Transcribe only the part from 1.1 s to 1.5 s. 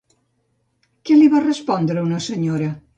Què li va